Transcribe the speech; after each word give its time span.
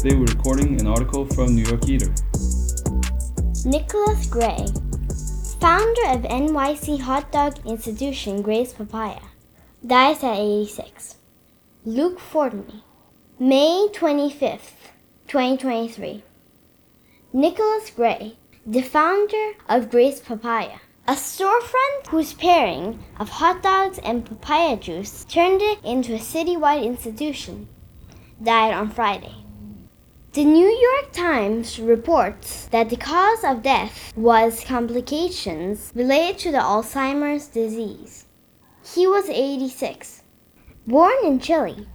Today 0.00 0.14
we're 0.14 0.26
recording 0.26 0.80
an 0.80 0.86
article 0.86 1.26
from 1.26 1.56
New 1.56 1.64
York 1.64 1.88
Eater. 1.88 2.14
Nicholas 3.64 4.28
Gray, 4.28 4.64
founder 5.58 6.06
of 6.14 6.22
NYC 6.22 7.00
hot 7.00 7.32
dog 7.32 7.58
institution 7.66 8.40
Gray's 8.40 8.72
Papaya, 8.72 9.18
dies 9.84 10.22
at 10.22 10.36
86. 10.36 11.16
Luke 11.84 12.20
Fortney, 12.20 12.82
May 13.40 13.88
25th, 13.92 14.78
2023. 15.26 16.22
Nicholas 17.32 17.90
Gray, 17.90 18.36
the 18.64 18.82
founder 18.82 19.54
of 19.68 19.90
Gray's 19.90 20.20
Papaya, 20.20 20.78
a 21.08 21.14
storefront 21.14 22.06
whose 22.06 22.34
pairing 22.34 23.02
of 23.18 23.28
hot 23.28 23.64
dogs 23.64 23.98
and 24.04 24.24
papaya 24.24 24.76
juice 24.76 25.24
turned 25.24 25.60
it 25.60 25.84
into 25.84 26.14
a 26.14 26.18
citywide 26.20 26.84
institution, 26.84 27.66
died 28.40 28.72
on 28.72 28.90
Friday. 28.90 29.34
The 30.38 30.44
New 30.44 30.68
York 30.68 31.10
Times 31.10 31.80
reports 31.80 32.66
that 32.66 32.90
the 32.90 32.96
cause 32.96 33.42
of 33.42 33.64
death 33.64 34.12
was 34.16 34.62
complications 34.62 35.90
related 35.96 36.38
to 36.38 36.52
the 36.52 36.58
Alzheimer's 36.58 37.48
disease. 37.48 38.24
He 38.94 39.04
was 39.08 39.28
86. 39.28 40.22
Born 40.86 41.16
in 41.24 41.40
Chile, 41.40 41.88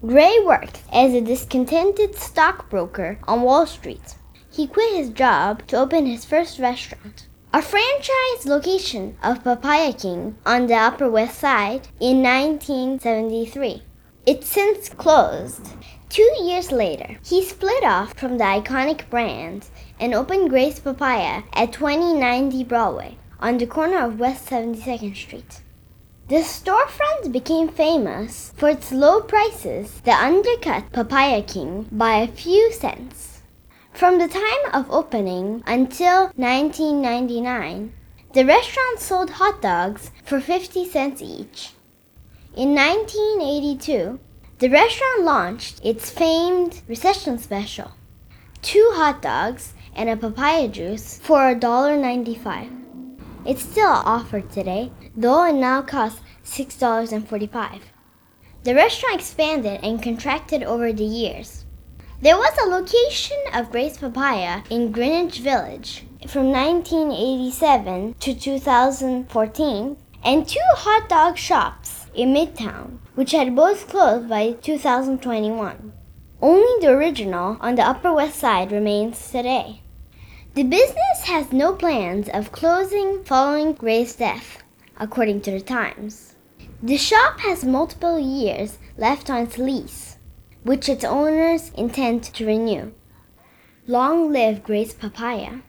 Gray 0.00 0.38
worked 0.44 0.84
as 0.92 1.12
a 1.12 1.20
discontented 1.20 2.14
stockbroker 2.14 3.18
on 3.26 3.42
Wall 3.42 3.66
Street. 3.66 4.14
He 4.48 4.68
quit 4.68 4.94
his 4.94 5.10
job 5.10 5.66
to 5.66 5.78
open 5.78 6.06
his 6.06 6.24
first 6.24 6.60
restaurant, 6.60 7.26
a 7.52 7.60
franchise 7.60 8.46
location 8.46 9.16
of 9.24 9.42
Papaya 9.42 9.92
King 9.92 10.36
on 10.46 10.68
the 10.68 10.74
Upper 10.74 11.10
West 11.10 11.40
Side 11.40 11.88
in 11.98 12.22
1973. 12.22 13.82
It's 14.30 14.46
since 14.46 14.90
closed. 14.90 15.68
Two 16.10 16.30
years 16.42 16.70
later, 16.70 17.16
he 17.24 17.42
split 17.42 17.82
off 17.82 18.12
from 18.12 18.36
the 18.36 18.44
iconic 18.44 19.08
brand 19.08 19.68
and 19.98 20.12
opened 20.12 20.50
Gray's 20.50 20.78
Papaya 20.80 21.44
at 21.54 21.72
2090 21.72 22.62
Broadway 22.64 23.16
on 23.40 23.56
the 23.56 23.66
corner 23.66 24.04
of 24.04 24.20
West 24.20 24.44
72nd 24.50 25.16
Street. 25.16 25.62
The 26.28 26.42
storefront 26.44 27.32
became 27.32 27.68
famous 27.70 28.52
for 28.54 28.68
its 28.68 28.92
low 28.92 29.22
prices 29.22 30.02
that 30.04 30.22
undercut 30.22 30.92
Papaya 30.92 31.40
King 31.42 31.88
by 31.90 32.16
a 32.16 32.28
few 32.28 32.70
cents. 32.70 33.40
From 33.94 34.18
the 34.18 34.28
time 34.28 34.74
of 34.74 34.90
opening 34.90 35.62
until 35.66 36.32
1999, 36.36 37.94
the 38.34 38.44
restaurant 38.44 39.00
sold 39.00 39.30
hot 39.30 39.62
dogs 39.62 40.10
for 40.22 40.38
50 40.38 40.84
cents 40.84 41.22
each. 41.22 41.72
In 42.56 42.74
1982, 42.74 44.18
the 44.58 44.68
restaurant 44.70 45.22
launched 45.22 45.80
its 45.84 46.10
famed 46.10 46.80
recession 46.88 47.38
special 47.38 47.92
two 48.62 48.90
hot 48.94 49.22
dogs 49.22 49.74
and 49.94 50.08
a 50.08 50.16
papaya 50.16 50.66
juice 50.68 51.18
for 51.18 51.54
$1.95. 51.54 52.74
It's 53.44 53.62
still 53.62 53.86
offered 53.88 54.50
today, 54.50 54.90
though 55.16 55.44
it 55.44 55.54
now 55.54 55.82
costs 55.82 56.20
$6.45. 56.44 57.80
The 58.64 58.74
restaurant 58.74 59.14
expanded 59.20 59.80
and 59.82 60.02
contracted 60.02 60.62
over 60.62 60.92
the 60.92 61.04
years. 61.04 61.64
There 62.20 62.36
was 62.36 62.56
a 62.58 62.68
location 62.68 63.38
of 63.54 63.70
Gray's 63.70 63.98
Papaya 63.98 64.62
in 64.70 64.90
Greenwich 64.90 65.38
Village 65.38 66.04
from 66.26 66.50
1987 66.50 68.14
to 68.20 68.34
2014 68.34 69.96
and 70.24 70.48
two 70.48 70.58
hot 70.74 71.08
dog 71.08 71.38
shops 71.38 71.97
in 72.14 72.32
Midtown, 72.32 72.98
which 73.14 73.32
had 73.32 73.56
both 73.56 73.88
closed 73.88 74.28
by 74.28 74.52
2021. 74.52 75.92
Only 76.40 76.80
the 76.80 76.92
original 76.92 77.56
on 77.60 77.74
the 77.74 77.82
Upper 77.82 78.12
West 78.12 78.38
Side 78.38 78.70
remains 78.70 79.30
today. 79.30 79.82
The 80.54 80.62
business 80.62 81.24
has 81.24 81.52
no 81.52 81.72
plans 81.72 82.28
of 82.28 82.52
closing 82.52 83.22
following 83.24 83.72
Gray's 83.72 84.16
death, 84.16 84.62
according 84.98 85.40
to 85.42 85.50
the 85.50 85.60
Times. 85.60 86.34
The 86.82 86.96
shop 86.96 87.40
has 87.40 87.64
multiple 87.64 88.18
years 88.18 88.78
left 88.96 89.30
on 89.30 89.42
its 89.42 89.58
lease, 89.58 90.16
which 90.62 90.88
its 90.88 91.04
owners 91.04 91.70
intend 91.76 92.22
to 92.24 92.46
renew. 92.46 92.92
Long 93.86 94.32
live 94.32 94.62
Gray's 94.62 94.92
Papaya. 94.92 95.60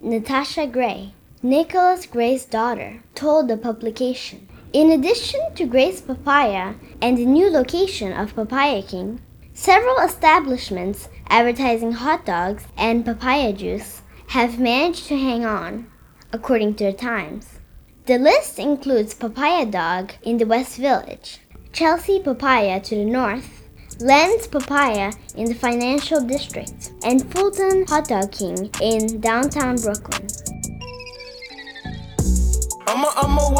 Natasha 0.00 0.66
Gray, 0.66 1.14
Nicholas 1.42 2.06
Gray's 2.06 2.44
daughter, 2.44 3.02
told 3.14 3.48
the 3.48 3.56
publication. 3.56 4.48
In 4.74 4.90
addition 4.90 5.54
to 5.54 5.66
Gray's 5.66 6.00
Papaya 6.00 6.74
and 7.00 7.16
the 7.16 7.24
new 7.24 7.48
location 7.48 8.12
of 8.12 8.34
Papaya 8.34 8.82
King, 8.82 9.20
several 9.52 9.98
establishments 9.98 11.08
advertising 11.28 11.92
hot 11.92 12.26
dogs 12.26 12.64
and 12.76 13.04
papaya 13.04 13.52
juice 13.52 14.02
have 14.30 14.58
managed 14.58 15.06
to 15.06 15.16
hang 15.16 15.46
on, 15.46 15.86
according 16.32 16.74
to 16.74 16.86
the 16.86 16.92
Times. 16.92 17.60
The 18.06 18.18
list 18.18 18.58
includes 18.58 19.14
Papaya 19.14 19.64
Dog 19.64 20.14
in 20.24 20.38
the 20.38 20.44
West 20.44 20.76
Village, 20.76 21.38
Chelsea 21.72 22.18
Papaya 22.18 22.80
to 22.80 22.96
the 22.96 23.04
north, 23.04 23.62
Len's 24.00 24.48
Papaya 24.48 25.12
in 25.36 25.44
the 25.44 25.54
Financial 25.54 26.20
District, 26.20 26.90
and 27.04 27.32
Fulton 27.32 27.86
Hot 27.86 28.08
Dog 28.08 28.32
King 28.32 28.68
in 28.82 29.20
downtown 29.20 29.76
Brooklyn. 29.76 30.26
I'm 32.88 33.04
a, 33.04 33.12
I'm 33.16 33.38
a 33.38 33.54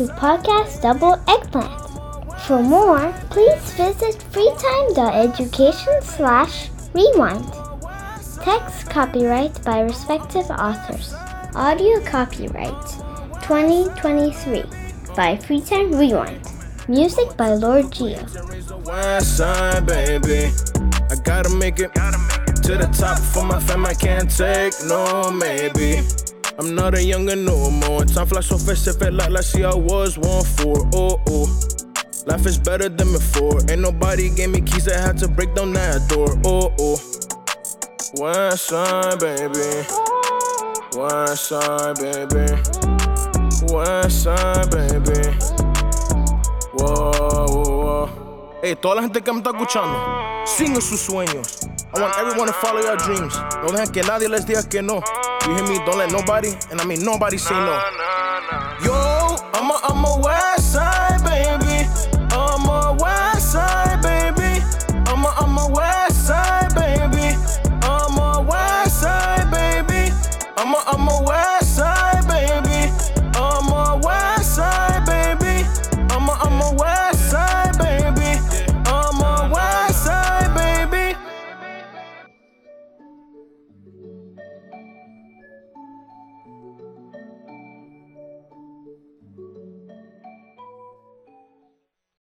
to 0.00 0.06
Podcast 0.14 0.80
Double 0.80 1.20
Eggplant. 1.28 1.68
For 2.46 2.62
more, 2.62 3.12
please 3.28 3.72
visit 3.72 4.16
freetime.education 4.32 6.00
slash 6.00 6.70
rewind. 6.94 7.44
Text 8.40 8.88
copyright 8.88 9.62
by 9.62 9.80
respective 9.80 10.50
authors. 10.50 11.12
Audio 11.54 12.00
copyright 12.06 12.88
2023 13.42 14.62
by 15.14 15.36
Freetime 15.36 15.92
Rewind. 15.98 16.48
Music 16.88 17.36
by 17.36 17.52
Lord 17.52 17.92
Geo. 17.92 18.24
I 21.10 21.16
gotta 21.24 21.50
make 21.50 21.78
it 21.78 21.92
to 21.92 22.78
the 22.78 22.88
top 22.96 23.18
for 23.18 23.44
my 23.44 23.60
fam. 23.60 23.84
I 23.84 23.92
can't 23.92 24.30
take 24.30 24.72
no 24.86 25.30
maybe. 25.30 26.00
I'm 26.60 26.74
not 26.74 26.94
a 26.94 27.02
younger 27.02 27.36
no 27.36 27.70
more. 27.70 28.04
Time 28.04 28.26
flies 28.26 28.44
so 28.44 28.58
fast, 28.58 28.86
it 28.86 28.92
felt 28.98 29.14
like 29.14 29.30
last 29.30 29.56
year 29.56 29.68
I 29.68 29.74
was 29.74 30.18
one 30.18 30.44
for. 30.44 30.86
Oh 30.92 31.18
oh. 31.26 31.48
Life 32.26 32.44
is 32.44 32.58
better 32.58 32.90
than 32.90 33.12
before. 33.12 33.60
Ain't 33.70 33.80
nobody 33.80 34.28
gave 34.28 34.50
me 34.50 34.60
keys, 34.60 34.86
I 34.86 35.00
had 35.00 35.16
to 35.20 35.28
break 35.28 35.54
down 35.54 35.72
that 35.72 36.06
door. 36.10 36.38
Oh 36.44 36.70
oh. 36.78 37.00
West 38.20 38.66
side 38.66 39.18
baby. 39.20 39.86
West 41.00 41.48
side 41.48 41.96
baby. 41.96 42.44
West 43.72 44.24
side 44.24 44.70
baby. 44.70 45.32
Wow, 46.74 47.12
wow, 47.20 47.46
wow. 47.48 48.58
Hey, 48.62 48.74
toda 48.74 48.96
la 48.96 49.02
gente 49.04 49.22
que 49.22 49.32
me 49.32 49.38
está 49.38 49.52
escuchando, 49.52 50.44
sigan 50.44 50.82
sus 50.82 51.00
sueños. 51.00 51.66
I 51.94 52.00
want 52.02 52.18
everyone 52.18 52.48
to 52.48 52.52
follow 52.52 52.82
your 52.82 52.98
dreams. 52.98 53.34
No 53.62 53.72
dejen 53.72 53.92
que 53.92 54.02
nadie 54.02 54.28
les 54.28 54.44
diga 54.44 54.68
que 54.68 54.82
no. 54.82 55.02
You 55.46 55.54
hear 55.56 55.66
me? 55.66 55.78
Don't 55.86 55.98
let 55.98 56.12
nobody, 56.12 56.52
and 56.70 56.80
I 56.80 56.84
mean 56.84 57.02
nobody 57.04 57.38
say 57.38 57.54
no. 57.54 57.74
You 58.84 58.89